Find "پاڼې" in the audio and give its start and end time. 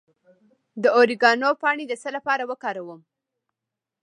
1.61-1.85